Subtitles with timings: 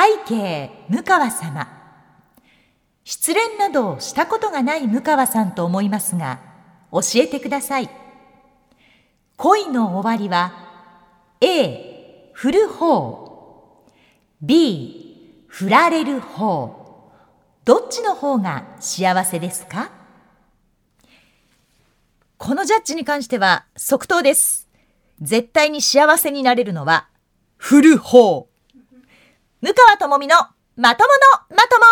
[0.00, 1.68] 背景向川様。
[3.04, 6.38] 失恋などしたことがない向川さんと思いますが
[6.90, 7.90] 教えてください。
[9.36, 10.54] 恋の終わりは
[11.42, 13.26] A 振る方。
[14.40, 16.78] B 振られる方。
[17.66, 19.90] どっちの方が幸せですか？
[22.38, 24.66] このジャッジに関しては即答です。
[25.20, 27.08] 絶対に幸せになれるのは
[27.58, 28.48] 振る方。
[29.62, 30.36] 向川智美の
[30.76, 31.10] まとも
[31.50, 31.84] のまとも。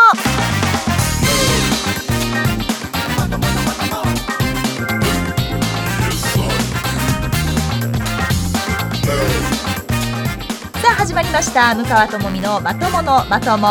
[10.80, 11.74] さあ始まりました。
[11.74, 13.66] 向川智美のまとものまとも。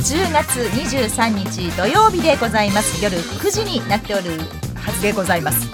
[0.00, 3.04] 10月23日土曜日でございます。
[3.04, 4.30] 夜9時になっておる
[4.76, 5.68] はずでございます。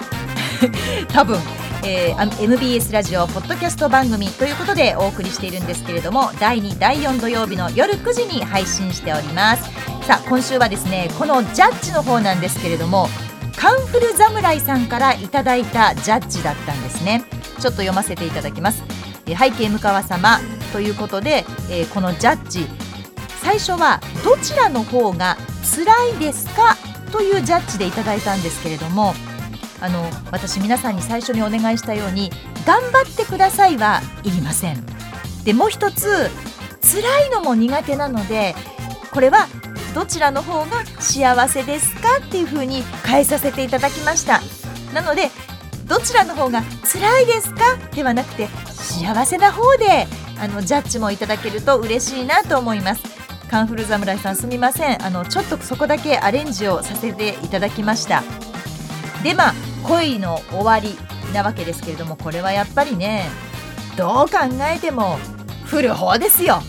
[1.13, 1.39] 多分
[1.83, 9.63] えー、MBS ラジオポッドキャスト番組ということでお送りしているんですけれども第2第4土曜日の夜9時に配信しております。
[10.05, 13.07] さあ今週はですねこのジャッジの方なんですけれども
[13.55, 17.23] カンフル侍さんからいただいたジャッジだったんですね。
[17.59, 18.83] ちょっと読ませていただきます、
[19.25, 20.39] えー、背景向川様
[20.71, 22.67] ということで、えー、このジャッジ
[23.41, 26.77] 最初はどちらの方が辛いですか？
[27.11, 29.13] というジャッジでいただいたんですけれども
[29.81, 32.31] あの私皆さんに最初にお願いしたように
[32.65, 34.83] 頑張ってくださいはいりません。
[35.43, 36.29] でもう一つ
[36.81, 38.55] 辛いのも苦手なので
[39.11, 39.47] これは
[39.95, 44.41] どちらの方が幸せですかっていう風に変えさせていただきました。
[44.93, 45.29] なので
[45.85, 50.07] どちらの方が辛いですかではなくて幸せな方で
[50.39, 53.03] あのジャッジもいただけると嬉しいなと思います。
[53.49, 55.03] カンフル侍さんすみません。
[55.03, 58.23] あのちょっとそこだけアレンジをさせていただきました。
[59.23, 59.53] でまあ
[59.89, 60.95] 恋の終わり
[61.33, 63.25] なわけですけれどもこれはやっぱりね
[63.97, 64.37] どう考
[64.73, 65.17] えても
[65.65, 66.61] 振る方ですよ。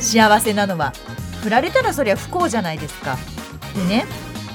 [0.00, 0.92] 幸せなのは。
[1.42, 3.16] 振られたらそりゃ不幸じゃないですか。
[3.74, 4.04] でね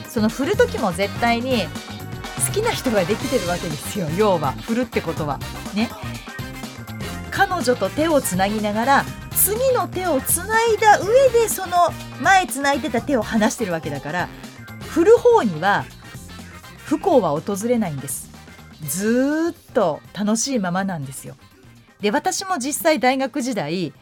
[0.10, 1.64] その振る時も絶対に
[2.46, 4.08] 好きな人ができてるわけですよ。
[4.18, 5.40] 要は振るってことは。
[5.74, 5.90] ね。
[7.32, 11.78] 彼女と手をつなぎながら次の手をつないだ上でその
[12.22, 14.30] 前つないでた手を離してるわけだから
[14.90, 15.86] 振る方には
[16.92, 18.30] 不幸は訪れないんです。
[18.86, 21.38] ずっと楽しいままなんですよ。
[22.02, 23.94] で私も実際大学時代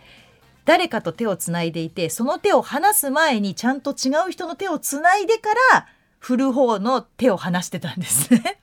[0.65, 8.59] 誰かと手をつないでいてその手を離す前にちゃんと違う人の手をつないでから振る方の手を離してたんですね。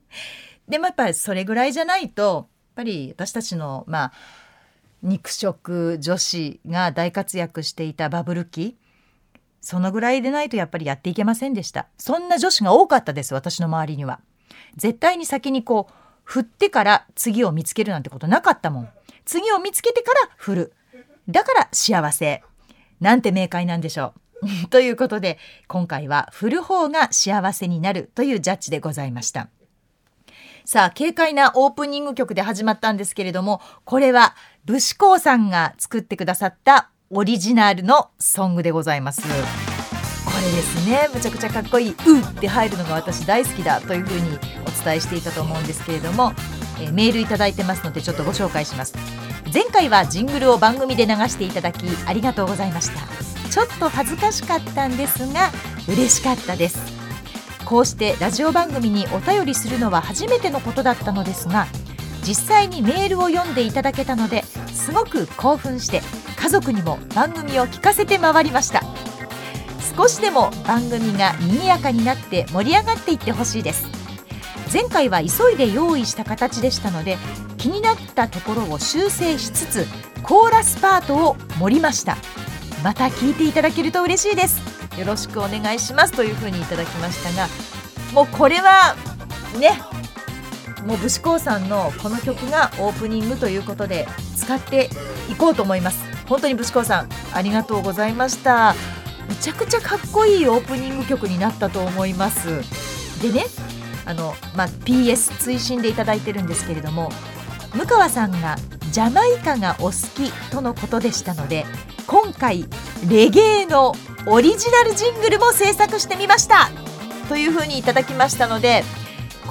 [0.68, 4.12] でもやっぱりそれぐらいじゃないとやっぱり私たちのまあ
[5.02, 8.76] 肉食女子が大活躍していたバブル期
[9.64, 11.86] そのぐらいでないとやっぱりやっていけませんでした。
[11.96, 14.20] そんな女子が多かったです私の周りには。
[14.76, 15.92] 絶対に先にこう
[16.22, 18.88] 振ってから次を見つけるなんてことなかったもん。
[19.24, 20.72] 次を見つけてから振る。
[21.30, 22.42] だから幸せ。
[23.00, 24.12] なんて明快なんでしょ
[24.44, 24.68] う。
[24.68, 29.48] ということで今回は振る方が幸せになるというジャッジでございました。
[30.66, 34.34] さあ軽快なオープニング曲で始まったんですけれどもこれは
[34.66, 39.22] 武士光さんが作ってくださったオリジナルのソングでございます。
[39.22, 41.08] これですね。
[41.14, 44.36] むちゃくちゃかっこいい「う」って入るのが私大好きだというふうに
[44.66, 46.32] お伝えしていたと思うんですけれども、
[46.80, 48.94] えー、メールいただいてますのでちょっとご紹介します。
[49.52, 53.48] 前回はジングルを番組で流していただきありがとうございました。
[53.48, 55.52] ちょっと恥ずかしかったんですが
[55.86, 56.80] 嬉しかったです。
[57.64, 61.68] こうしてラジオ番組にお便りするのは初めてのことだったのですが
[62.26, 64.42] 実際にメールを読んでいただけたので
[64.72, 66.02] すごく興奮して
[66.44, 68.82] 家族にも番組を聞かせて回りました。
[69.96, 73.86] 少しでも番組が賑やかになって盛り上がっていってほしいです。
[74.70, 77.16] 前回は急いで用意した形でしたので
[77.56, 79.86] 気になったところを修正しつつ
[80.22, 82.18] コーラスパートを盛りました。
[82.82, 84.60] また聞いていただけると嬉しいです。
[84.98, 87.48] よろしくお願いしますというふうにいただきましたが
[88.12, 88.94] もうこれは
[89.58, 89.80] ね
[90.86, 94.06] もう武士光さんのこの曲がオープニングということで
[94.36, 94.90] 使って
[95.30, 96.13] いこうと思います。
[96.26, 98.74] 本当に武士光さんありがとうございました。
[99.28, 102.62] めちゃくちゃかっこいいオープニング曲になったと思います。
[103.22, 103.46] でね
[104.04, 107.10] あの、まあ、PS 追伸でいただいてるんですけれども
[107.74, 108.56] 向川さんが
[108.90, 111.64] ジャマイカがお好きとのことでしたので
[112.06, 112.66] 今回
[113.08, 113.94] レゲエの
[114.26, 116.70] オリジナルジングルも制作してみました。
[117.28, 118.84] というふうにいただきましたので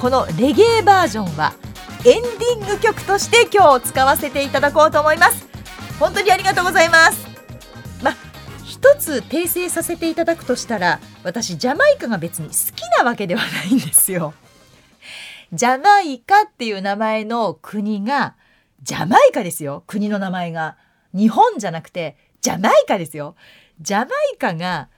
[0.00, 1.54] このレゲエバージョンは
[2.04, 5.53] エンディング曲として今日使わせていただこうと思います。
[5.98, 7.26] 本当にありがとうございます。
[8.02, 8.14] まあ
[8.64, 14.34] 一つ訂正させていただくとしたら私ジャマイカが別に好きなわけではないんですよ。
[15.52, 18.34] ジャマイカっていう名前の国が
[18.82, 19.84] ジャマイカですよ。
[19.86, 20.76] 国の名前が。
[21.14, 23.36] 日本じゃなくてジャマイカですよ。
[23.80, 24.88] ジャマイカが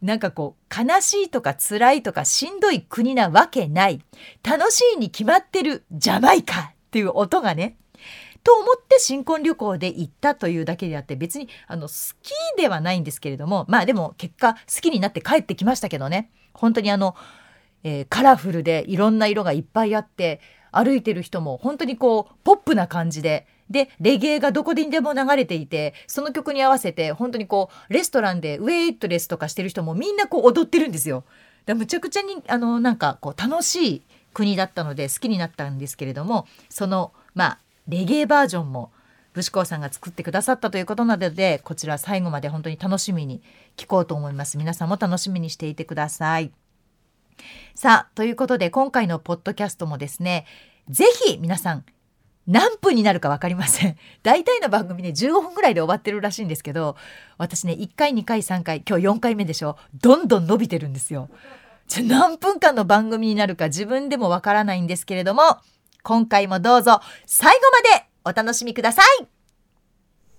[0.00, 4.02] なんかこう悲しいとか辛いとかしんどい国なわけない。
[4.42, 7.76] 楽しいに決まってるジャマイカっていう音がね
[8.44, 17.14] と思って新婚旅行で行ったというだけであって別にあの好きではないんですけれどもまあでも結果好きになって帰ってきましたけどね本当にあの、
[17.84, 20.40] えー、カラフルでいろんな色がいっぱいあって
[20.72, 31.24] 歩いてる人も本当にこうポップな感じででレゲエがどこにでも流れていてその曲に合わせて本当にこうレストランでウェイトレスとかしてる人もみんなこう踊ってるんですよ。
[31.64, 34.02] でむちゃくちゃにあのなんかこう楽しい
[34.34, 38.92] 国だったので好きになったんですけれどもそのまあレゲエバージョンも
[39.32, 43.42] 武士さんが作ってくださったということなのでこちら最後まで本当に楽しみに
[43.76, 44.58] 聞こうと思います。
[44.58, 46.52] 皆さんも楽しみにしていてください。
[47.74, 50.44] さあということで今回のポッドキャストもですね
[50.90, 51.84] ぜひ皆さん
[52.46, 53.96] 何分になるか分かりません。
[54.22, 56.96] 大体の番組ね15分ぐらいで終わってるらしいんですけど
[57.38, 59.78] 私ね1回2回3回今日4回目でしょ。
[59.94, 61.30] どんどん伸びてるんですよ。
[61.88, 65.58] じゃ何分間の番組になるか自分でもわからないんですけれども
[66.02, 69.26] 今回もどうぞ最後までお楽しみください。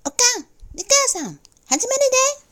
[0.06, 0.88] おかん、みか
[1.18, 1.39] やさん、
[1.69, 2.00] 始まる
[2.38, 2.44] で。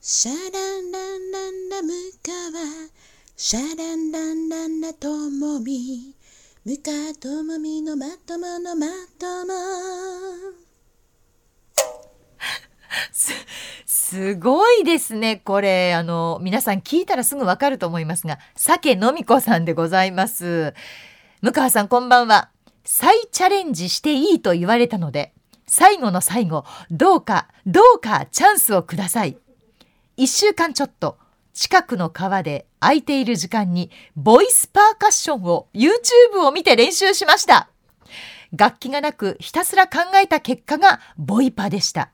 [0.00, 0.36] シャラ
[0.80, 1.92] ンランランラム
[2.24, 2.88] カワ
[3.40, 6.12] シャランランランラともみ
[6.64, 9.52] ムカともみのまとものまとも
[13.12, 13.32] す、
[13.86, 15.36] すごいですね。
[15.36, 20.74] これ、あの、皆さん聞いたらすぐわかると思いますが、酒のみこさんでございます。
[21.40, 22.50] 向川さんこんばんは。
[22.82, 25.32] 再チャレンジしていいと言われたので、
[25.68, 29.38] 最後の最後、どうか、どうかチャンスをください。
[30.16, 31.18] 一週間ちょっと、
[31.58, 37.68] 近くの川で空いている時間に、ボイスパーカッションを YouTube を見て練習しました。
[38.56, 42.12] 楽器がなくひたすら考えた結果がボイパでした。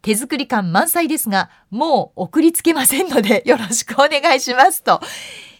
[0.00, 5.02] 手作り感満載ですが、もう送りつけませんので よろしくお願いしますと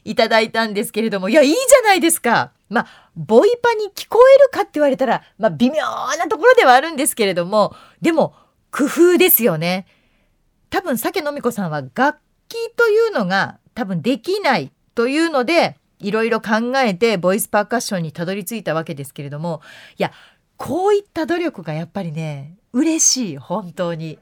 [0.03, 2.53] いただいたんですけれども、いや、いいじゃないですか。
[2.71, 5.85] まあ、ボイパに聞こえるかって言われたら、まあ、微妙
[6.17, 8.35] なところではあるんですけれども、でも、
[8.73, 9.87] 工夫ですよね。
[10.71, 12.19] 多分酒飲み子さんは楽
[12.76, 19.61] というのが多分できないというのでいろいろ考えてボイスパーカッションにたどり着いたわけですけれども
[19.99, 20.12] いや
[20.56, 24.19] こういった努力がやっぱりね嬉しい本当に。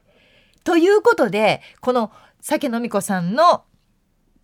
[0.65, 3.65] ということでこの酒飲み子さんの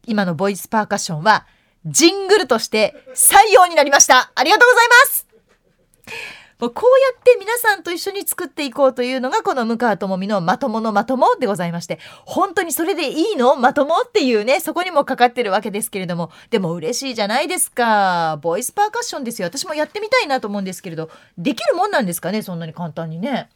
[0.07, 1.47] 今のボイスパーカッションは
[1.87, 4.33] ジングルとして採用になりました。
[4.35, 6.73] ありがとうございますこうや
[7.19, 16.31] って皆さんと一緒に作っていこうというのがこの向川智美のまとものまともでございまして本当にそれでいいのまともっていうねそこにもかかってるわけですけれども。
[16.51, 18.39] でも嬉しいじゃないですか。
[18.41, 19.49] ボイスパーカッションですよ。
[19.49, 21.11] 私もやってみたいなと思うんですけれど。
[21.37, 23.51] できるもんなんですかねそんなに簡単にね。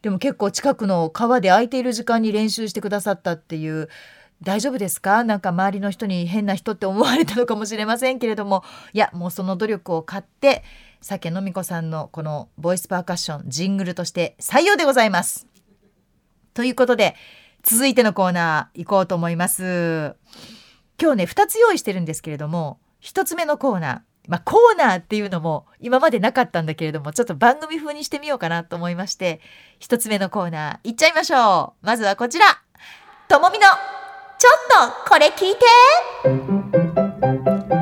[0.00, 3.88] でも結構近くの川で空いている時間に練習してくださったっていう。
[4.42, 5.22] 大丈夫ですか？
[5.22, 8.64] なんか周りの人に変な人って思われたのかもしれませんけれども。
[8.92, 10.64] いやもうその努力を買って
[11.02, 15.46] 酒飲み子さんのこのボイスパーカッションジングルとして採用でございます。
[16.54, 17.14] ということで
[17.62, 20.16] 続いてのコーナー行こうと思います。
[21.00, 29.40] 今日ね2つ用意してるんですけれども1つ目のコーナーまあ、コーナーっていうのも今までなかったんだけれどもちょっと番組風にしてみようかなと思いまして
[29.80, 32.46] 1つ目のコーナーいっちゃいましょうまずはこちら
[33.28, 33.64] ともみの
[34.38, 34.50] ちょ
[34.88, 35.54] っとこれ聞い
[37.68, 37.81] て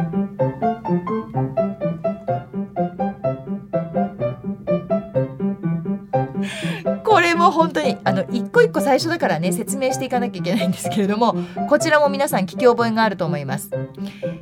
[7.11, 11.35] これも本当にあの一個一個最初だからね説明していかなきゃいけないんですけれども
[11.69, 13.71] こちらも皆さん聞き覚えがあると思います。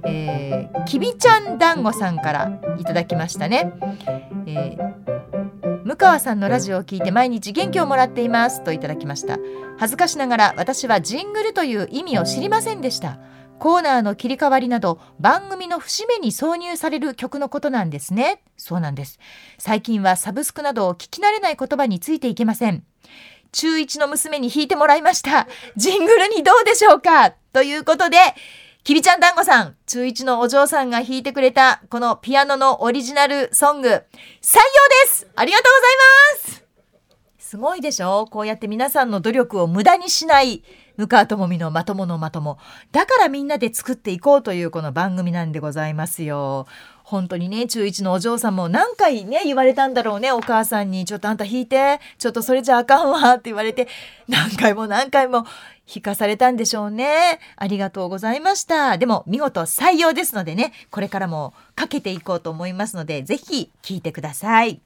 [0.05, 3.73] えー、きびちゃん団子さんからいただきましたね。
[4.47, 9.39] えー、向川さんのラジオを聞いて毎日元気をもらっていますといただきました
[9.79, 13.19] 恥ずかしながら私はジングルという意味を知りませんでした
[13.59, 18.43] コーナーの切り替わりなど番組の節目に挿入される曲のことなんですね。
[18.57, 19.19] そうなんです。
[19.59, 22.85] 最近はサブスクなどを聞き慣れない言葉についていけません。
[23.53, 25.49] 中1の娘に弾いてもらいました。
[25.77, 27.33] ジングルにどうでしょうか？
[27.53, 28.19] ということで、
[28.85, 34.05] きびちゃん団子さん、中1のお嬢さんが弾いてくれたこのピアノのオリジナルソング、採用で
[35.09, 35.73] すありがとう
[36.37, 36.65] ございます
[37.39, 38.27] すごいでしょ？
[38.31, 40.63] こうやって皆さんの努力を無駄にしない
[40.99, 42.59] 向川智美のまとものまとも。
[42.91, 46.67] だからみんなで作っていこうというこの番組なんでございますよ。
[47.05, 51.05] 本当にね、中1のお嬢さんも何回ね、言われたんだろうね、お母さんに。
[51.05, 52.01] ちょっとあんた弾いて。
[52.19, 53.87] ちょっとそれじゃあかんわって言われて、
[54.27, 55.47] 何回も何回も
[55.87, 57.39] 弾かされたんでしょうね。
[57.55, 58.99] ありがとうございました。
[58.99, 64.81] でも見事採用ですのでね、これからもかけていこうと思いますので、ぜひ聴いてください。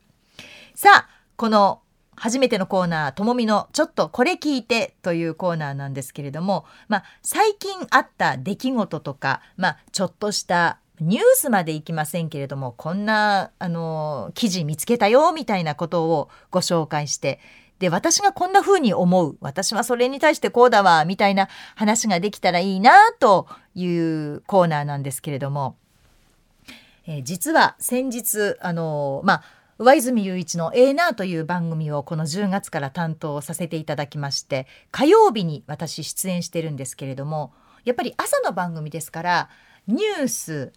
[0.74, 1.81] さあ、この
[2.16, 17.40] 初めてのコーナー、ともみのちょっとこれ聞いてというコーナーなんですけれども、まあ、最近あった出来事とか、まあ、ちょっとしたニュースまでいきませんけれども、こんな、あの、記事見つけたよ、みたいなことをご紹介して、
[17.80, 25.76] で、私がこんな風に思う、私はそれに対してこうだわ、みたいな話ができたらいいな、というコーナーなんですけれども、
[27.06, 29.42] えー、実は先日、あの、まあ、
[29.78, 37.52] 上泉雄一の「ええな」という番組をこの10月から担当させていただきまして火曜日に私出演してるんですけれども
[37.84, 39.48] やっぱり朝の番組ですから
[39.86, 40.72] ニュース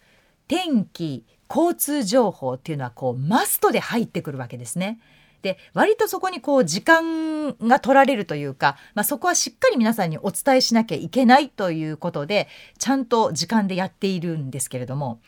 [0.48, 4.98] 天気交通情報っていうのはこうマストで入ってくるわけですね。
[5.42, 12.48] で割とそこにこう時間が取られるというか、まあ、そこはしっかり皆さんにお伝えしなきゃいけないということで
[12.78, 15.20] ちゃんと時間でやっているんですけれども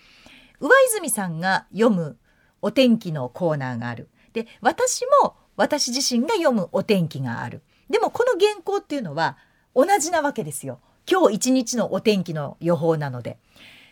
[0.59, 2.17] 上泉さんが読む
[2.63, 4.09] お天気のコーナーがある。
[4.33, 7.63] で私も私自身が読むお天気がある。
[7.91, 9.39] でもこの原稿っていうのは
[9.75, 10.81] 同じなわけですよ。
[11.11, 13.39] 今日一日のお天気の予報なので。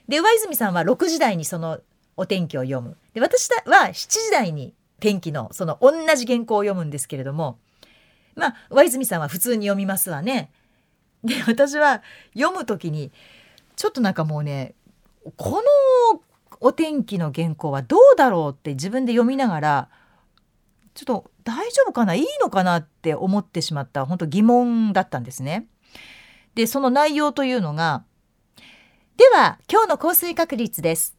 [0.09, 1.81] で上泉さんは6時台にその
[2.17, 2.97] お天気を読む。
[3.15, 7.59] で私は7時台に天気のその同じ原稿を読むんですけれども
[8.35, 10.51] まあ上泉さんは普通に読みますわね。
[11.25, 12.03] で私は
[12.35, 13.11] 読む時に
[13.75, 14.75] ちょっとなんかもうね
[15.37, 15.63] この
[16.61, 19.89] お天気の原稿はどうだろうって自分で読みながら
[20.95, 22.15] ちょっと大丈夫かな？
[22.15, 25.67] いいのかなって思ってしまった本当疑問だったんですね。
[26.55, 28.05] でその内容というのが
[29.17, 31.17] では今日の降水確率です。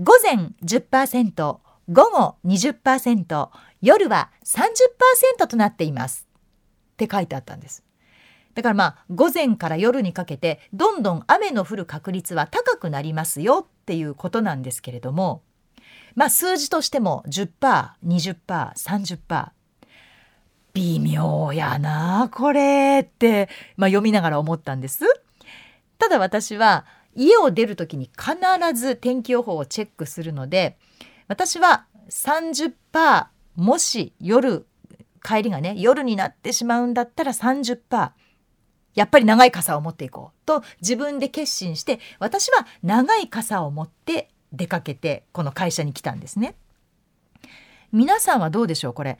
[0.00, 1.58] 午前10%
[1.92, 3.48] 午後20%
[3.82, 6.26] 夜は30%となっています
[6.92, 7.84] って書いてあったんです。
[8.54, 15.42] だからまあ午前から夜にかけてどんどん雨の降る確率は高くなりますよっていうことなんですけれども
[16.14, 19.50] まあ数字としても 10%20%30%
[20.72, 25.04] 微妙やなこれって、まあ、読みながら思ったんです。
[25.98, 28.36] ただ私は家を出る時に必
[28.74, 30.78] ず天気予報をチェックするので
[31.28, 32.72] 私は30%
[33.56, 34.66] もし夜
[35.22, 38.10] 帰りがね夜になってしまうんだったら30%
[38.94, 46.54] やっぱり長い傘を持っていこうと自分で決心して私は長い傘を持って出かけてこの会社に来たんですね。
[47.92, 49.18] 皆さんはどうでしょうこれ。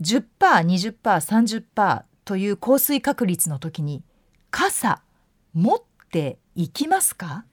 [0.00, 4.02] 10%20%30% という降水確率の時に
[4.50, 5.02] 傘
[5.52, 7.44] 持っていきますか？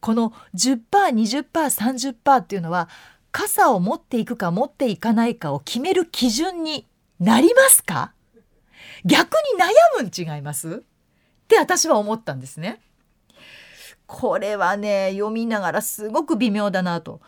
[0.00, 2.88] この 10%20%30% っていうのは
[3.32, 6.86] 傘を持っていくか持っていかないかを決める基準に
[7.20, 8.12] なりますか？
[9.04, 10.68] 逆に悩むん違います？
[10.68, 10.80] っ
[11.48, 12.80] て私は思ったんですね。
[14.06, 17.20] これはね読みながらすごく微妙だなと。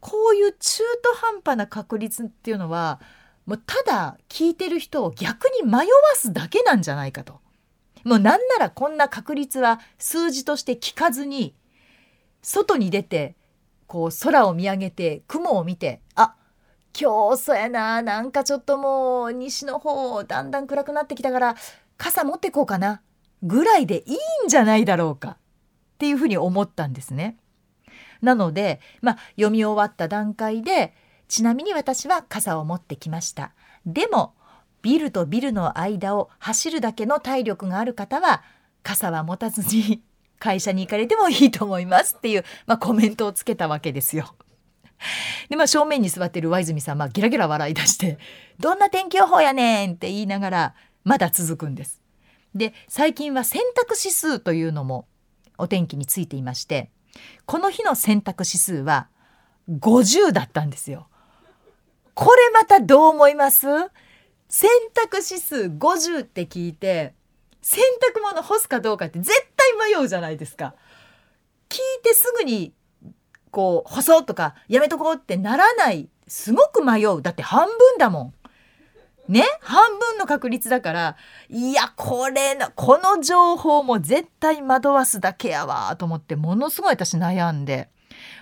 [0.00, 3.00] こういう中途半端な確率っていうのは
[3.46, 7.40] もうただ聞いてる人を逆に迷わすだけなんじゃないかと。
[8.04, 11.56] もうなんならこんな確率は数字として聞かずに
[12.40, 13.34] 外に出て
[13.88, 16.36] こう空を見上げて雲を見てあ
[16.98, 21.56] 今日そうやななんかちょっともう西の方だんだん暗くなってきたから
[21.98, 23.02] 傘持ってこうかな
[23.42, 25.36] ぐらいでいいんじゃないだろうかっ
[25.98, 27.36] ていうふうに思ったんですね。
[28.22, 30.94] なので、まあ、読み終わった段階で
[31.28, 33.52] ちなみに私は傘を持ってきました。
[33.84, 34.34] でも
[34.82, 38.42] ビルとビルの間を走るだけの体力がある方は
[38.82, 40.02] 傘は持たずに
[40.38, 44.34] 会社に行かれてもいいと思いますっていう、まあ、コメントをつけたわけですよ。
[45.48, 48.18] でまあ正面に座ってる上泉さんはギラギラ笑い出して
[48.58, 50.74] 「どんな天気予報やねん!」って言いながら
[51.04, 52.02] まだ続くんです。
[52.54, 55.06] で最近は洗濯指数というのも
[55.58, 56.90] お天気についていまして
[57.44, 59.08] この日の洗濯指数は
[59.68, 61.08] 50だったんですよ。
[62.14, 63.66] これまたどう思います？
[64.48, 67.14] 洗濯指数50って聞いて
[67.60, 67.82] 洗
[68.14, 70.74] 濯物干すかどうかって絶対迷うじゃないですか。
[71.68, 72.72] 聞いてすぐに
[73.56, 76.10] こう、干そうとか、やめとこうってならない。
[76.28, 77.22] すごく迷う。
[77.22, 78.34] だって半分だも
[79.28, 79.32] ん。
[79.32, 79.44] ね？
[79.62, 81.16] 半分の確率だから、
[81.48, 87.88] いや、これな、この情報も絶対惑わすだけやわ、と思って、ものすごい私悩んで、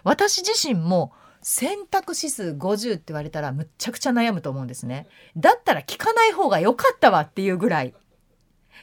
[0.02, 5.06] 私自身も、選択指数50って言われたらむっちゃくちゃ悩むと思うんですね。
[5.36, 7.88] だったら聞かない方が良かったわっていうぐらい。
[7.88, 7.92] っ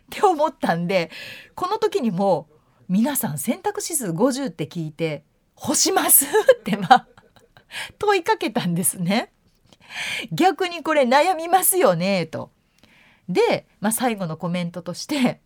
[0.09, 1.09] て思ったんで
[1.55, 2.47] この時にも
[2.87, 5.23] 皆さん選択肢数50って聞いて
[5.61, 6.25] 干します
[6.57, 7.07] ってまあ
[7.99, 9.31] 問いかけたんですね。
[10.31, 12.51] 逆にこれ悩みますよねと。
[13.29, 15.39] で、まあ、最後のコメントとして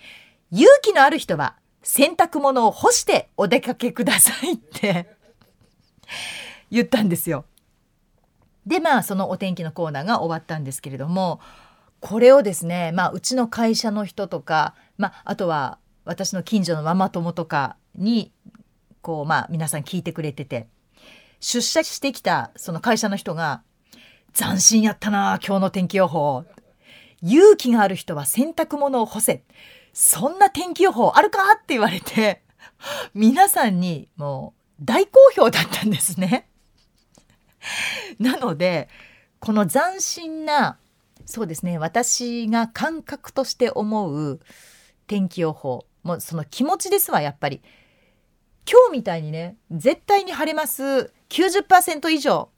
[0.50, 5.14] 「勇気のある人は洗濯物を干してお出かけください」って
[6.70, 7.44] 言ったんですよ。
[8.66, 11.40] でまあそのお天気のコーナーが終わったんですけれども
[12.00, 18.32] これをですね、まあ、うちの会社の人とか、まあ、あとは私の近所のママ友とかに
[19.08, 20.68] こうまあ皆さん聞いてくれてて
[21.40, 23.62] 出社してきたその会社の人が
[24.36, 26.44] 「斬新やったな今日の天気予報」
[27.24, 29.44] 「勇気がある人は洗濯物を干せ」
[29.94, 32.42] 「そんな天気予報あるか?」って言われて
[33.14, 36.46] 皆さんにもう大好評だったんですね。
[38.18, 38.90] なので
[39.40, 40.76] この斬新な
[41.24, 44.40] そうですね私が感覚として思う
[45.06, 47.62] 天気予報もうその気持ちですわやっぱり
[48.70, 52.50] 今日みたいにね絶対に晴れます90%以上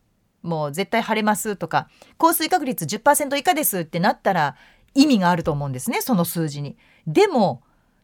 [0.42, 4.56] もう絶対晴れますとか降水確率10%以下ですってなったら
[4.94, 6.76] 意味があると思うんですねその数字に。
[7.06, 7.62] でも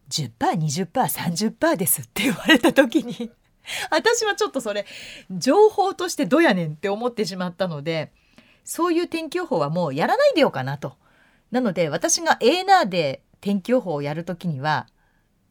[0.09, 3.29] 10%20%30% ですって言われた時に
[3.91, 4.85] 私はちょっとそれ
[5.29, 8.13] 情報としてどうやねんって思ってしまったので
[8.63, 10.95] そういう天気予報はもうやらないでようかなと。
[11.51, 14.87] なので私が A ナーで天気予報をやるときには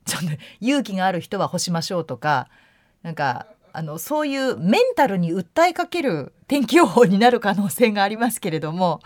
[0.07, 0.29] ちょっと
[0.61, 2.49] 勇気がある人は干しましょうとか
[3.03, 9.01] なんかあのそういうメンタルに訴えかける天気予報になる可能性がありますけれども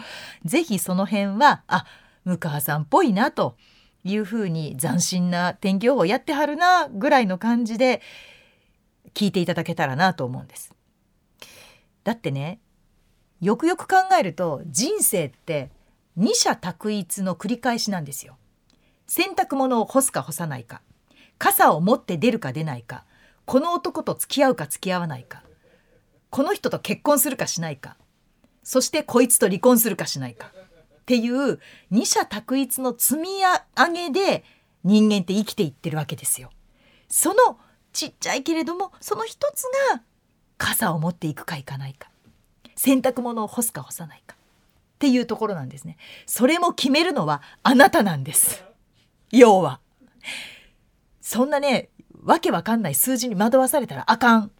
[0.44, 1.86] 是非その辺はあ
[2.24, 3.56] 向川さんっぽいなと
[4.04, 8.00] いうふうに斬新な天気予報やってはるなぐらいの感じで
[9.12, 10.72] 聞いていただけたらなと思うんです。
[12.04, 12.60] だってね
[13.40, 15.70] よくよく考えると人生って
[16.16, 18.36] 二者択一の繰り返しなんですよ。
[19.06, 20.82] 洗濯物を干すか干さないか
[21.40, 23.04] 傘を持って出るか出ないか
[23.46, 25.42] この男と付き合うか付き合わないか
[26.28, 27.96] この人と結婚するかしないか
[28.62, 30.52] そしてこいつと離婚するかしないか
[31.00, 31.58] っていう
[31.90, 33.28] 二者択一の積み
[33.74, 34.44] 上げで
[34.84, 36.50] 人間って生きていってるわけですよ。
[37.08, 37.58] その
[37.92, 40.02] ちっちゃいけれどもその一つが
[40.58, 42.10] 傘を持っていくかいかないか
[42.76, 45.96] 洗濯物を干すか干さないかっていうところなんですね。
[46.26, 48.62] それも決めるのはあなたなんです。
[49.32, 49.80] 要は。
[51.32, 51.90] そんなね、
[52.24, 54.50] わけわかんない数字に惑わされたらあかん。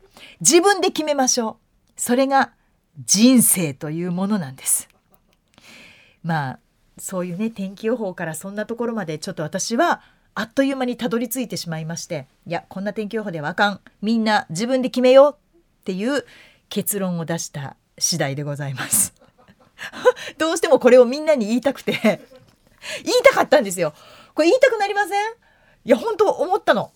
[0.40, 1.58] 自分で決めましょ
[1.96, 2.00] う。
[2.00, 2.52] それが
[3.04, 4.88] 人生というものなんです。
[6.22, 6.58] まあ、
[6.96, 10.00] そういうね、天気予報からそんなところまでちょっと私は
[10.36, 13.80] あっという間にたどり着いてしまいまして、いや、こんな天気予報ではあかん。
[14.00, 16.24] みんな自分で決めようっていう
[16.68, 19.12] 結論を出した次第でございます。
[20.38, 21.98] どうしてもこれをみんなに言いたくて
[23.02, 23.92] 言いたかったんですよ。
[24.36, 25.49] これ言いたくなりません？
[25.84, 26.92] いや本当思ったの。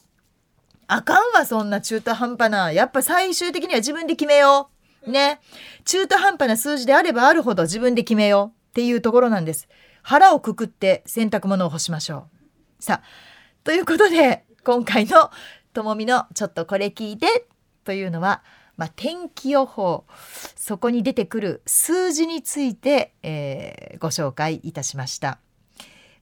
[0.86, 2.72] あかんわそんな中途半端な。
[2.72, 4.70] やっぱ最終的には自分で決めよ
[5.06, 5.10] う。
[5.10, 5.40] ね。
[5.84, 9.68] 中途半端な数字であればあるほど自分で決めようっていうところなんです。
[10.02, 12.28] 腹をくくって洗濯物を干しましょ
[12.80, 12.82] う。
[12.82, 13.02] さあ、
[13.64, 15.30] ということで今回の
[15.72, 17.46] ともみのちょっとこれ聞いて
[17.84, 18.42] というのは
[18.76, 20.04] まあ、天気予報
[20.56, 25.38] そこに出てくる数字について、えー、ご紹介いたしました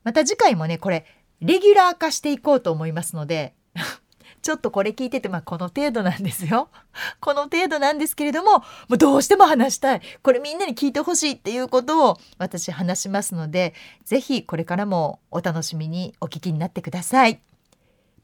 [0.05, 1.07] また次回もねこれ
[1.43, 3.55] レギュラー化していこうと思いますので
[4.43, 6.69] ちょっとこれ聞いてて、まあ、この程度なんですよ。
[7.21, 10.03] この程度なんですけれども、もうどうしても話したい。
[10.21, 13.73] これみんなに聞いてほしいっていうことを私話しますので、
[14.05, 17.41] ぜひこれからもお楽しみにお聞きになってください。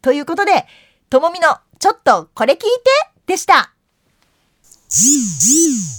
[0.02, 0.66] ということで、
[1.08, 2.66] ともみのちょっとこれ聞いて
[3.26, 3.72] でした。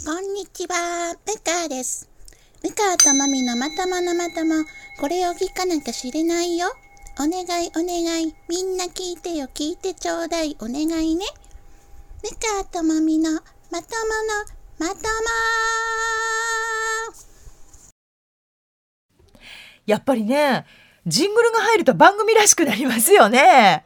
[0.05, 2.10] こんにちは、ムカです。
[2.62, 4.65] ムカとマミのまとものまとも、
[4.99, 6.67] これを聞かなきゃ知れないよ。
[7.21, 11.25] お願いお願い、みんな聞いてよ、聞いてちょうだい、お願いね。
[12.23, 13.82] ムカとマミのまとも
[14.79, 15.05] のまとも
[19.86, 20.65] やっぱりね、
[21.08, 23.84] ジングルが入ると番組らしくなりますよね。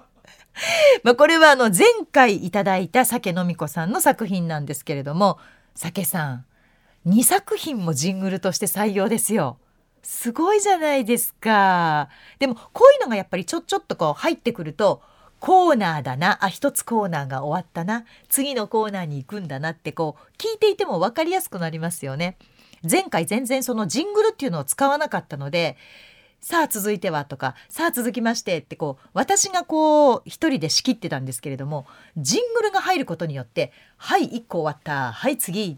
[1.01, 5.39] まあこれはあの前回いただいた酒飲み子さんの作品なんですけれども
[5.73, 6.45] 酒さん
[7.07, 9.57] 2作品もジングルとして採用ですよ。
[10.03, 12.09] すごいじゃないですか。
[12.37, 15.01] でもこういうのがやっぱりちょちょっとこう入ってくると
[15.39, 22.37] コーナーだなあ一つコーナーが終わったな次のコーナーに行くんだなってこう聞いていても分かりやすくなりますよね。
[22.89, 25.77] 前回全然そのジングルっていうのを使わなかったので
[26.41, 31.87] さあ続いてはとかさあ続きましてってこう私がこう一人で仕切ってたんですけれども
[32.17, 35.77] ジングルが入ることによってはい1個終わったはい次っ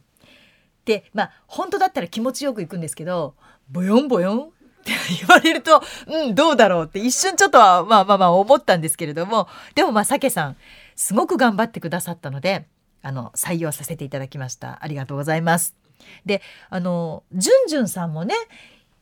[0.83, 3.35] てまあ本当だったら気持ちよくいくんですけど
[3.69, 4.39] ボヨンボヨン？
[4.39, 4.51] っ
[4.85, 10.57] て言われると、うん、どうだろうって一瞬ちょっとはまあまあまあ思ったんですけれども、でもまあ、さけさん、
[10.95, 12.67] すごく頑張ってくださったので、
[13.01, 14.79] あの、採用させていただきました。
[14.81, 15.75] ありがとうございます。
[16.25, 18.35] で、あの、じゅんじゅんさんもね、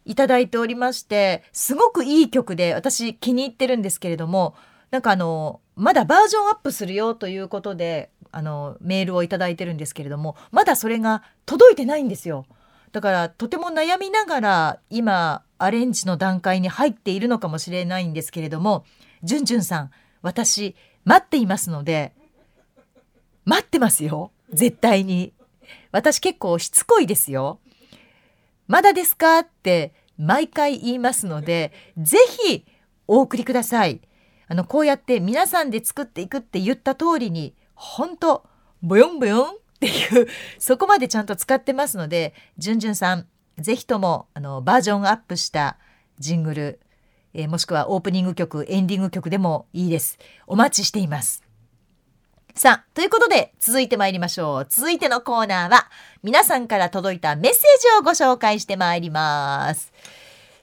[0.05, 4.55] いただいておりまして、すごくいい曲で私気に入ってるんですけれども、
[4.91, 12.45] なんかあの、まだバージョンアップするよということで、あの、メールをいただいてるんですけれども、まだそれが届いてないんですよ。
[12.93, 18.85] だからとても悩みながら今アレンジの段階に入っているのかもしれないんですけれども、
[19.23, 22.13] じゅんじゅんさん、私待っていますので、
[23.45, 24.31] 待ってますよ。
[24.53, 25.33] 絶対に。
[25.91, 27.59] 私結構しつこいですよ。
[28.67, 32.65] まだですかって毎回言いますので、ぜひ
[33.07, 34.01] お送りください。
[34.47, 38.45] あの、こうやって皆さんで作っていくって言った通りに、本当
[38.83, 40.27] ボヨンボヨンっていう、
[40.59, 45.77] そこまでちゃんと使ってますので、じゅんじゅんさん、ぜひとも、あの、バージョンアップした
[46.19, 46.79] ジングル、
[47.33, 50.17] えー、もしくはオープニング曲、エンディング曲でもいいです。
[50.47, 51.43] お待ちしています。
[52.55, 54.67] さあ、ということで、続いて参りましょう。
[54.69, 55.89] 続いてのコーナーは、
[56.21, 59.91] 皆さんから届いたメッセージをご紹介してまいります。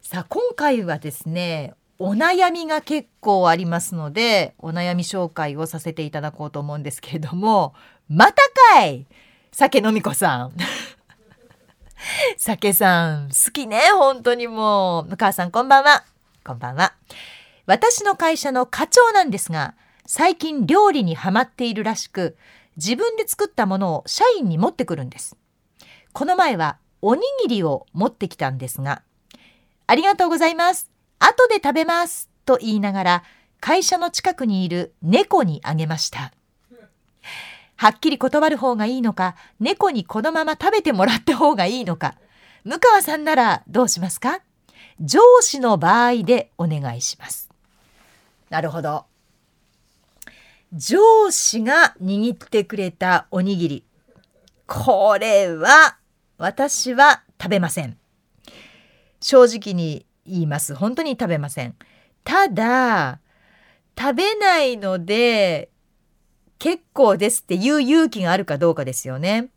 [0.03, 7.75] さあ、今回はですね、お悩みが結構ありますので、お悩み紹介をさせていただこうと思うんですけれども、
[8.13, 8.43] また
[8.73, 9.07] かい
[9.53, 10.53] 酒飲み子さん。
[12.37, 15.11] 酒さん、好きね、本当にもう。
[15.11, 16.03] 向川さん、こんばんは。
[16.45, 16.93] こんばんは。
[17.67, 22.37] 私の会社の課長なんですが、最近料理にハマっているらしく、
[22.77, 25.37] 自分で作ったものを社員に持ってくるんです。
[26.13, 29.03] この前はおにぎりを持ってきたんですが、
[29.87, 30.91] ありがとうございます。
[31.21, 32.29] 後で食べます。
[32.45, 33.23] と言いながら、
[33.61, 36.33] 会社の近くにいる猫にあげました。
[37.81, 42.15] はっきり断る方がいいのか、猫にこのまま食べてもらった方がいいのか、
[42.63, 44.43] 向川さんならどうしますか？
[45.01, 47.49] 上司の場合でお願いします。
[48.51, 49.07] なるほど。
[50.75, 53.85] 上司が握ってくれたおにぎり。
[54.67, 55.97] これは
[56.37, 57.97] 私は食べません。
[59.23, 60.75] 正直に言います。
[60.75, 61.75] 本当に食べません。
[62.25, 63.21] ただ、
[63.99, 65.70] 食べないので
[66.61, 69.49] 結構ですっていう勇気があるかどうかですよね。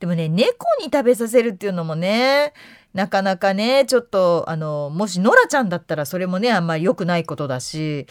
[0.00, 2.54] でもね、猫に食べさせるっていうのもね、
[2.94, 8.06] なかなかね、ちょっと、あの、もしノラちゃんだったらそれもね、あんまり良くないことだし、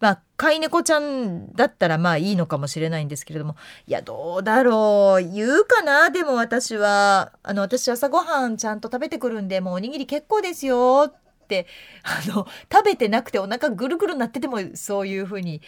[0.00, 5.24] まあ、飼い猫ちゃんだったらまあいいのかもしれないんですけれども、いや、どうだろう。
[5.24, 11.66] 言うかなでも私は、あの、私朝ごはんちゃんと食べてくるんで、もうおにぎり結構ですよって、
[12.02, 15.60] あの、食べてなくてお腹ぐるぐるなっててもそういうふうに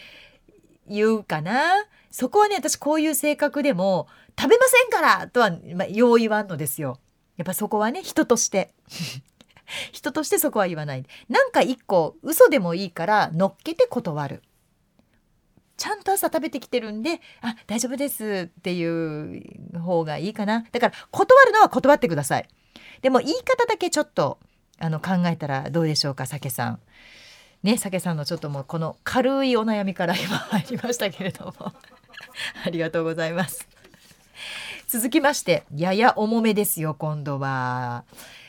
[0.88, 1.72] 言うかな。
[2.16, 4.08] そこはね、私こういう性格でも、
[4.40, 6.98] 食べませんからとは、まあ、よう言わんのですよ。
[7.36, 8.72] やっぱそこはね、人として。
[9.92, 11.04] 人としてそこは言わない。
[11.28, 14.42] なんか一個嘘でもいいから乗っけて断る。
[15.76, 18.82] ちゃんと朝食べてきてるんで、あ、大丈夫ですってい
[19.74, 20.64] う方がいいかな。
[20.72, 22.48] だから断るのは断ってください。
[23.02, 24.38] でも言い方だけちょっと
[24.78, 26.80] あの考えたらどうでしょうか、酒さん。
[27.62, 31.72] ね、酒さんのちょっともうこの軽いお悩みから今入りましたけれども
[32.64, 33.66] ありがとうございます。
[34.88, 38.04] 続きましてやや重めですよ今度は。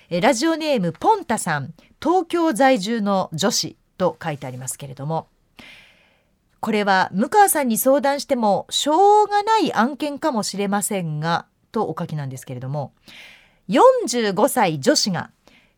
[0.09, 5.27] えラジオネームポンタさん東京在住の女子と書いてありますけれども
[6.61, 12.93] これは向川さんに相談してもしょうがない案件かもしれませんがとお書きなんですけれども
[13.69, 15.31] 45歳女子が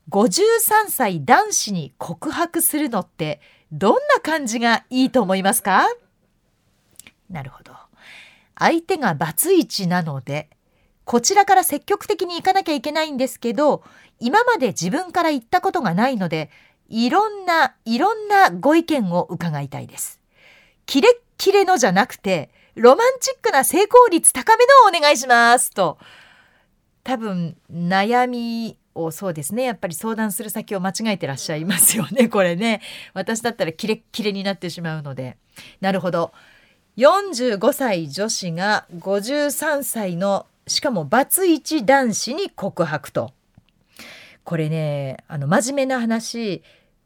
[0.10, 5.88] 53歳男子に告白するのってどんな感じがいいと思いますか？
[7.30, 7.69] なるほど。
[8.60, 10.50] 相手がバツイチなので
[11.10, 13.82] こちらから積極的に行かなきゃいけないんですけど、
[14.20, 16.52] 今まで自分から言ったことがないので、
[16.88, 20.20] いろんな、いろんなご意見を伺いたいです。
[20.86, 25.98] キレッキレのじゃなくて、ロマンチックな成功率高めのをお願いしますと。
[27.04, 29.64] 多分、悩みをそうですね。
[29.64, 32.30] やっぱり相談する先を間違えてらっしゃいますよね。
[32.30, 32.82] これね。
[33.16, 35.38] 私だったらキレッキレになってしまうので。
[35.82, 36.34] なるほど。
[37.00, 43.32] 45歳女子が53歳のしかもバツイチ男子に告白と。
[44.44, 46.62] これね、あの、真面目な話、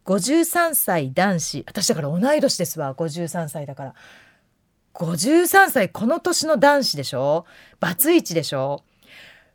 [0.05, 3.93] 53歳男子、私だから同い年ですわ、53歳だから。
[4.95, 7.45] 53歳、この年の男子でしょ？
[7.79, 8.83] バツイチでしょ？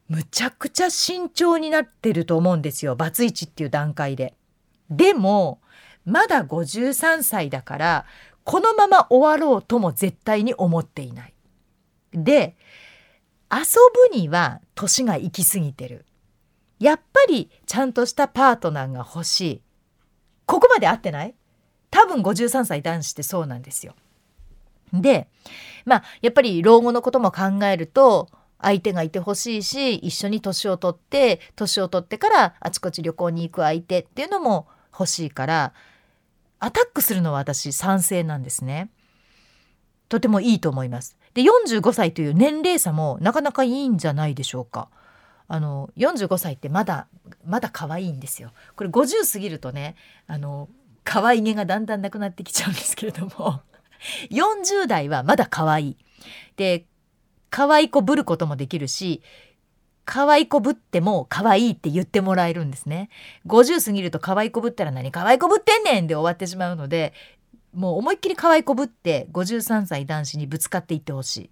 [0.09, 4.35] むちゃくちゃ慎重になってると思うんですよ、バツイチっていう段階で。
[4.89, 5.61] でも、
[6.05, 8.07] まだ53歳だから、
[8.51, 11.35] このまま終わろうとも絶対に思っていない。
[12.15, 12.57] で、
[13.53, 13.59] 遊
[14.11, 16.07] ぶには年が行き過ぎてる。
[16.79, 19.63] やっぱりちゃんとしたパートナーが欲しい。
[20.47, 21.35] ここまで合ってない？
[21.91, 23.95] 多分53歳男子ってそうなんですよ。
[24.95, 25.29] で
[25.85, 28.31] まあやっぱり老後のことも考えると
[28.63, 35.75] 相手がいてほしいし一緒に年を取って年を取ってからあちこち旅行に行く相手っていうのも欲しいから
[36.61, 38.91] アタックするのは私賛成なんですね。
[40.09, 41.17] とてもいいと思います。
[41.35, 44.89] で45歳という年齢差もなかなかいいんじゃないでしょうか。
[45.47, 47.09] あの45歳ってまだ
[47.47, 48.53] まだ可愛いんですよ。
[48.77, 50.69] これ50過ぎるとねあの
[51.05, 53.63] 可愛げがだんだんなくなってきちゃうんですけれども
[54.31, 55.97] 40代はまだ可愛い。
[56.57, 56.87] で
[57.51, 59.23] 可愛い子ぶることもできるし
[60.11, 63.11] 可愛い子ぶっても可愛いって言ってもらえるんですね。
[63.47, 65.13] 50過ぎると可愛い子ぶったら何？
[65.13, 67.13] 可愛い子ぶってんねんで終わってしまうので
[67.75, 71.51] もう思いっきり可愛い子ぶって53歳男子にぶつかっていってほしい。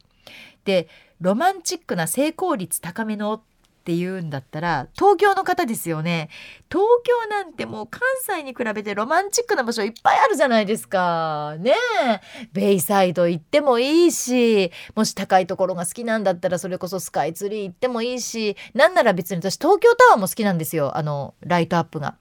[0.64, 0.88] で
[1.20, 3.42] ロマンチックな成功率高めの
[3.86, 6.28] って言うんだったら東京の方ですよね
[6.68, 11.72] 東京なんてもう関西に比べてロマンチックな場所いっぱいあるじゃないですかね
[12.04, 22.16] えベイサイド行ってもいいしもし高いところが好きなんだったらそれこそスカイツリー行ってもいいしなんなら別に私東京タワーも好きなんですよあのライトアップが。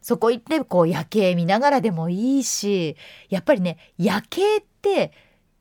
[0.00, 2.96] そこ行ってこう夜景見ながらでもいいし
[3.28, 5.12] やっぱりね夜景って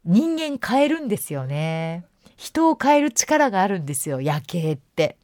[0.05, 2.05] 人間変えるんですよね。
[2.37, 5.17] 人を変える力があるんですよ夜景って。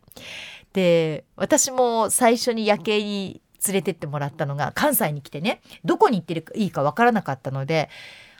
[0.73, 7.89] で私も最初に夜景に連れてってもらったのが関西に来てねどこに行っていいかわからなかったので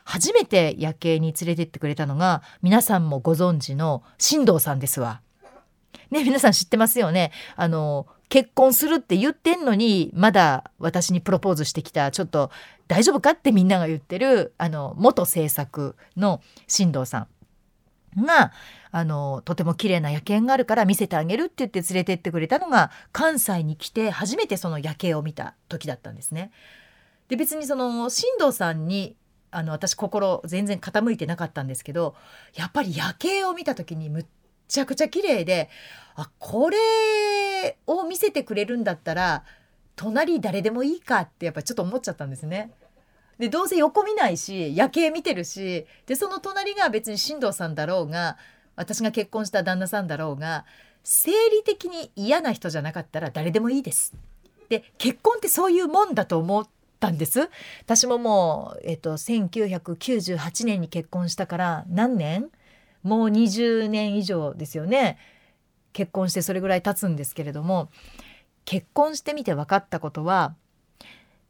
[0.04, 5.22] 初めて夜景に連れてってくれたのが皆さんもご存知の新藤さんですわ。
[6.12, 7.32] ね皆さん知ってますよね。
[7.56, 12.52] あの結婚するって言ってんのにまだ私にプロポーズしてきたちょっと
[12.88, 17.28] 大丈夫かってみんなが言ってるあの元制作の新藤さん
[18.18, 18.52] が
[18.92, 26.52] あのとても綺麗な夜景があるから見せてあげるって言って連れてってくれたのが関西に来て初めてその夜景を見た時だったんですね。
[27.28, 29.16] で別にその新藤さんに
[29.52, 32.16] あの私心全然傾いてなかったんですけど
[32.56, 34.26] やっぱり夜景を見た時にむっ
[34.68, 35.70] ちゃくちゃ綺麗で
[36.16, 39.44] あこれを見せてくれるんだったら
[39.96, 42.72] 隣誰でもいいかってやっぱちょっと思っちゃったんですね。
[43.40, 48.38] でどうせ横見ないし夜景見てるしでその隣が別に新藤さんだろうが
[48.76, 50.66] 私が結婚した旦那さんだろうが
[51.04, 54.14] 生理的に嫌な人じゃなかったら誰でもいいです。
[54.70, 56.68] で結婚ってそういうもんだと思っ
[57.00, 57.50] たんです。
[57.82, 62.50] 私ももう、えっと、1998年に結婚したから何年？
[63.04, 65.18] もう20年以上ですよね。
[65.92, 67.90] 結婚してそれぐらい経つんですけれども
[68.66, 70.56] 結婚してみて分かったことは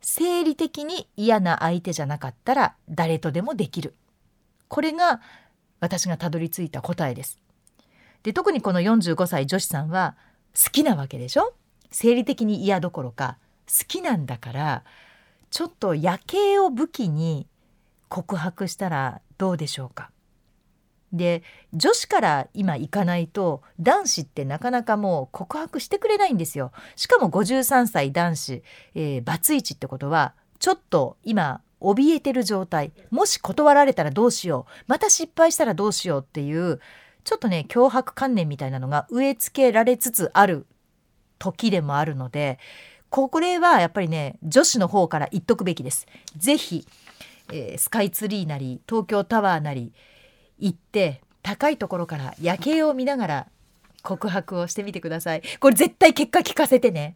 [0.06, 3.96] 生理的に嫌な相手じゃなかったら誰とでもできる。
[4.68, 5.22] これが
[5.80, 7.40] 私がたどり着いた答えです。
[8.22, 10.16] で特にこの45歳女子さんは
[10.54, 11.54] 好きなわけでしょ？
[11.90, 13.38] 生理的に嫌どころか
[13.68, 14.84] 好きなんだから
[15.50, 17.48] ちょっと夜景を武器に
[18.10, 20.12] 告白したらどうでしょうか？
[21.14, 26.72] で女子から今行かないと男子ってなかなかもう告白してくれないんですよ。
[26.96, 28.64] しかも53歳男子、
[28.96, 32.92] えー、バツイチってことはちょっと今怯えてる状態。
[33.12, 34.84] もし断られたらどうしよう。
[34.88, 36.80] また失敗したらどうしようっていう
[37.24, 40.66] ちょっとね脅迫観念みたいなのが植え付けられつつある
[41.38, 42.58] 時でもあるので
[43.10, 46.08] これはやっぱりね女子の方から言っとくべきです。
[46.36, 46.88] ぜひ、
[47.52, 49.94] えー、スカイツリーなり東京タワーなり
[50.64, 53.48] 行って高いところから夜景を見ながら
[54.02, 55.44] 告白をしてみてください。
[55.60, 57.16] これ絶対結果聞かせてね。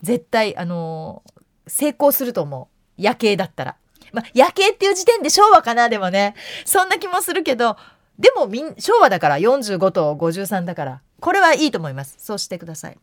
[0.00, 3.02] 絶対あのー、成功すると思う。
[3.02, 3.76] 夜景だったら。
[4.12, 7.76] まあ、夜景っていう時点で昭和かなでもねそんな気もするけど
[8.16, 12.98] でもみん昭和だから45と53だからこれはいいと思いますそうしてください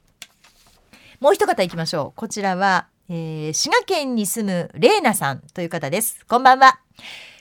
[1.20, 6.80] もう一方いきましょうこちらは、えー、滋賀県に住むレイナさんという方ですこんばんは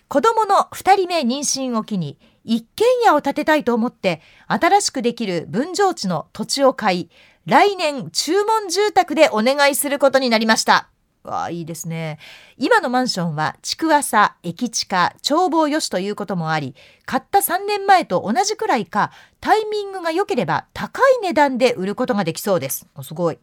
[0.09, 7.11] 子供の2人目妊娠を機に一軒家を建てたいと思って新しくできる分譲地の土地を買い
[7.47, 10.89] 来年注文住宅でお願いすることになりました。
[11.23, 12.19] わあいいですね。
[12.57, 16.75] 今のマンションは築浅駅地下眺望よしということもあり
[17.05, 22.87] 買った3年前と同じくらいかタイミングが良ければ高い値段で売ることができそうです。
[23.03, 23.39] すごい。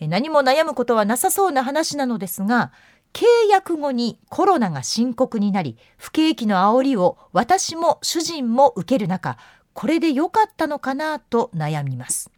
[0.00, 2.70] 何も悩むことはなさそうな話なのですが
[3.12, 9.38] 契約後にコロナが深刻になり不景気の煽りを私も主人も受ける中
[9.72, 12.30] これで良かったのかなと悩みます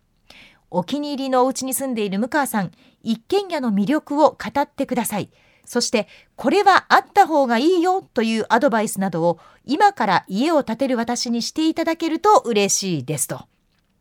[0.70, 2.70] お気に入りのお家に住んでいる向川さん
[3.02, 5.30] 一軒家の魅力を語ってください。
[5.64, 13.49] そして、これはあった方がいいよというアドバイスなどを今から家を建てる私にしていただけると嬉しいですと。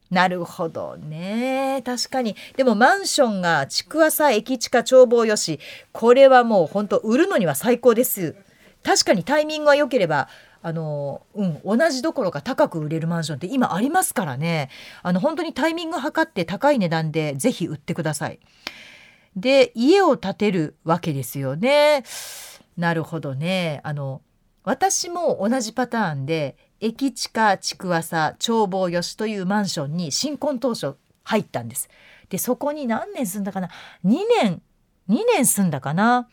[0.09, 1.83] なるほどね。
[1.85, 2.35] 確かに。
[2.57, 5.59] でもマンションが築浅駅地下眺望よし
[5.91, 8.35] これはもう本当売るのには最高です。
[8.83, 10.29] 確かにタイミングが良ければ
[10.61, 14.69] あのうん同じどころか高く売れるマンションって今ありますからね。
[15.03, 18.39] あの本当にタイミング測って高い値段でぜひ売ってください。
[19.35, 22.03] で家を建てるわけですよね。
[22.77, 23.79] なるほどね。
[23.83, 24.21] あの
[24.63, 31.89] 私も同じパターンで駅地下築浅眺望よしというマンションに新婚当初入ったんです。
[32.29, 33.69] でそこに何年住んだかな
[34.05, 34.61] ？2年。
[35.09, 36.27] 2年住んだかな？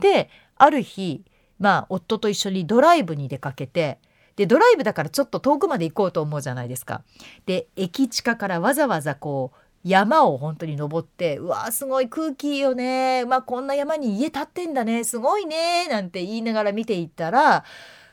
[0.00, 1.24] である日
[1.58, 3.98] まあ夫と一緒にドライブに出かけて
[4.36, 7.02] でドライブだからちょっと遠くまで行こうと思うじゃないですか。
[7.46, 17.64] で駅地下からわざわざこう山を本当に登ってうわすごい空気いいよねまあこんな山に家建ってんだねすごいねなんて言いながら見ていったら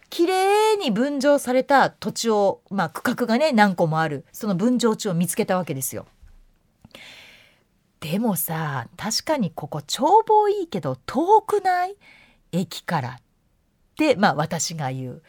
[0.10, 6.06] 綺麗に分譲された土地を、まあ、区画がね何個もあるその分譲地を見つけたわけですよ。
[8.00, 11.96] でもさ確かにここ眺望いいけど遠くない？
[12.52, 13.22] 駅からっ
[13.98, 15.24] てまあ私が言う。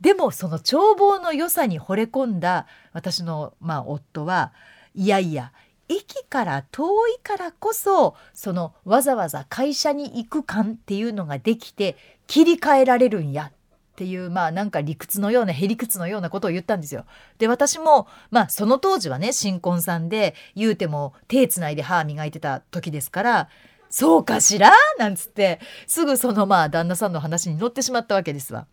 [0.00, 4.52] でもその眺望の良さに惚れ込んだ私の、まあ、夫は
[4.94, 5.52] いやいや
[5.88, 13.52] 駅から遠いからこそそのわざわざ会社に行く感っていうのができて切り替えられるんや
[14.00, 17.04] っていうまあなんか理屈のようなへりくつのようなことを言ったんですよ。
[17.36, 23.48] で私もまあその当時はね新婚さんで言うても手つないで歯磨いてた時ですから
[23.90, 24.72] そうかしら？
[24.98, 28.66] なんつってすぐそのまあ旦那さんの話に乗ってしまったわけですわ。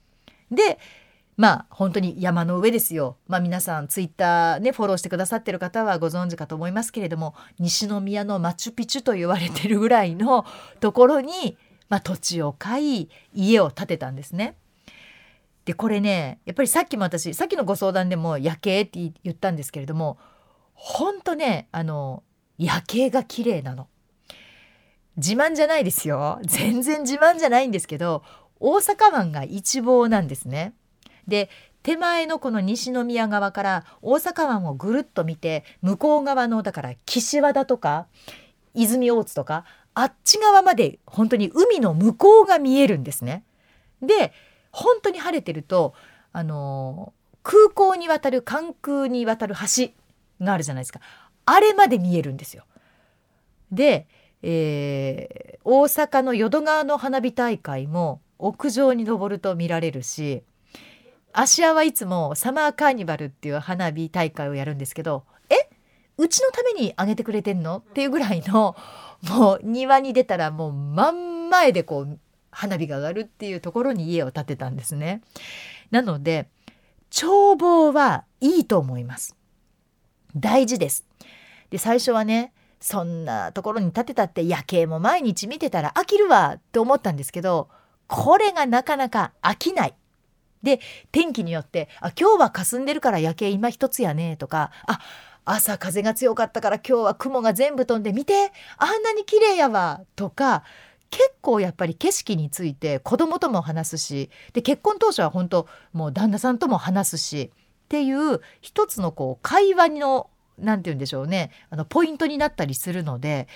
[0.49, 0.79] で
[1.35, 3.17] まあ本当に山の上ですよ。
[3.27, 10.45] まあ皆さんツイッターねフォローしてくださってる方はご存知かと思いますけれども西宮のマチュピチュと言われてるぐらいの
[10.79, 11.57] ところに、
[11.89, 14.55] まあ、土地を買い家を建てたんですね。
[15.67, 20.17] でこれねやっぱりさっきも私さっきのご相談でも夜景って言ったんですけれども
[20.73, 22.23] ほんとねあの
[22.57, 23.89] 夜景が綺麗なの。
[25.17, 28.23] 自慢じゃないですよ全然自慢じゃないんですけど
[28.59, 30.73] 大阪湾が一望なんですね。
[31.27, 31.49] で
[31.83, 38.07] 手前のこの西宮側から大阪湾をぐるっと見て向こう側のだから岸和田とか
[38.73, 43.43] 泉大津とかあっち側まで本当に海の向こうが見えるんですね。
[44.01, 44.31] で
[44.71, 45.93] 本当に晴れてると
[46.33, 49.91] あの空港に渡る関空に渡る橋
[50.43, 50.99] があるじゃないですか
[51.45, 52.65] あれまで見えるんですよ。
[53.71, 54.07] で、
[54.41, 60.43] えー、大阪の淀川の花火大会も屋上に登ると見られるし
[61.33, 65.69] 芦屋はいつもサマーカーニバルっていう花火大会をやるんですけどえ
[66.17, 67.77] うちのためにあげてくれてんの？
[67.77, 68.75] っていうぐらいの
[69.29, 72.19] もう庭に出たらもう真ん前でこう
[72.57, 75.21] 花火が上がるっていうところに家を建てたんですね。
[75.91, 76.49] なので
[77.15, 79.35] 眺望はいいと思います。
[80.35, 81.05] 大事です。
[81.69, 87.69] で最初はねそんなところに建てたって夜景も毎日見てたら飽きるわって思ったんですけど
[88.07, 89.95] これがなかなか飽きない。
[90.63, 90.79] で
[91.11, 94.99] 天気によって「あ今日は霞んでるから夜景今一つやね」とか「あ
[95.45, 100.63] 朝風が強かったから今日は雲が全部飛んで見てあんなに綺麗やわ」とか
[101.09, 113.47] 結構やっぱり景色について子供とも話すしで結婚当初は本当もう旦那さんとも話すしっていう一つのこう会話の何て言うんでしょうねあのポイントになったりするので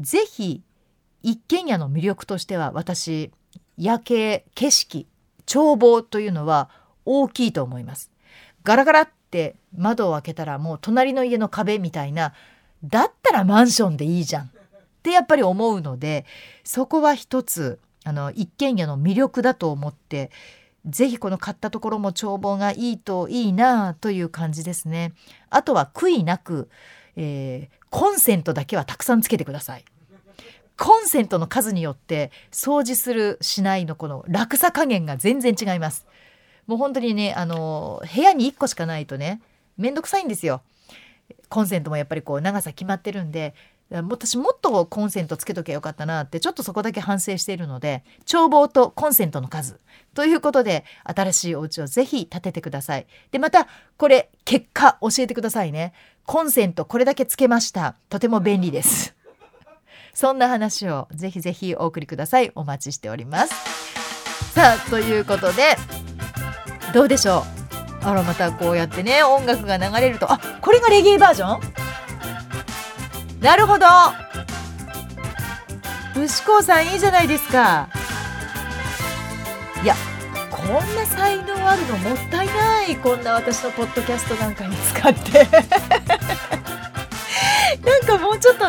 [0.00, 0.62] 是非
[1.22, 3.32] 一軒家の魅力としては私
[3.76, 5.06] 夜景景色
[5.46, 6.68] 眺望というのは
[7.04, 8.12] 大きいと思います。
[8.64, 12.34] ガラガラって窓を開けたらもう隣の家の壁みたいな
[12.84, 14.50] だったらマンションでいいじゃん
[14.98, 16.26] ってやっぱり思うので
[16.64, 20.30] そこは一つあの一軒家の魅力だと思って
[20.86, 25.12] ぜひこの買ったところも眺望がいいといいなという感じですね。
[25.50, 26.68] あとは悔いなく、
[27.16, 29.84] えー、コンセントだけはたくさんつけてください。
[30.78, 36.06] コンセントの数によって掃除するしないのこの落差加減が全然違います。
[36.66, 39.42] もう本当にねあの部屋に1個しかないとね
[39.76, 40.62] めんどくさいんですよ。
[41.48, 43.54] コンセントもやっぱりこう長さ決まってるんで
[43.90, 49.80] 私もっとコンセントつけときゃよかったなってちょっとそこだけ反省しているので眺望とコンセントの数
[50.12, 53.06] ということで新しいお家をぜひ建ててください。
[53.30, 53.66] でまた
[53.96, 55.94] これ結果教えてくださいね。
[56.26, 57.94] コンセントこれだけつけました。
[58.10, 59.14] とても便利です。
[60.12, 62.52] そんな話をぜひぜひお送りください。
[62.54, 63.54] お待ちしております。
[64.52, 65.76] さあということで
[66.92, 67.44] どうでしょ
[68.02, 68.04] う？
[68.06, 70.30] あらまたこうやってね音楽が流れると。
[70.30, 71.87] あこれがレゲエバージョン？
[73.40, 73.86] なるほど。
[76.16, 77.88] 牛子さんいいじゃないですか。
[79.82, 79.94] いや
[80.50, 80.66] こん
[80.96, 82.96] な才能あるのもったいない。
[82.96, 85.46] こんな私のポッドキャストなんかに使って。
[87.84, 88.64] なんかもうちょっと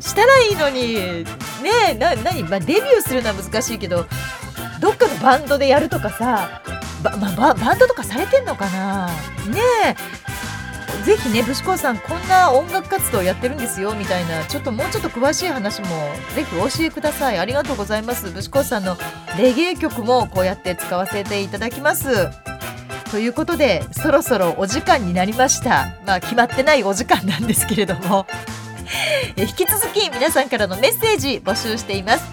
[0.00, 1.24] したらいいのに。
[1.62, 4.06] ねえな何、まあ、デビューするのは難しいけど
[4.80, 6.62] どっかのバンドでやるとかさ
[7.02, 9.06] ば、まあ、ババンドとかされてんのかな？
[9.48, 9.96] ねえ。
[11.04, 15.88] ぜひねブシコさんこんな音楽活動やってるんですよみたいなちょっともうちょっと詳しい話も
[16.34, 17.38] ぜひお教えください。
[17.38, 18.30] ありがとうございます。
[18.30, 18.96] ブシコさんの
[19.38, 22.28] レゲエ曲もこうやって使わせていただきます。
[23.10, 25.94] ということでそろそろお時間になりました。
[26.06, 28.26] まあ決まってないお時間なんですけれども。
[29.36, 32.24] 引き続き皆さんからのメッセージ募集しています。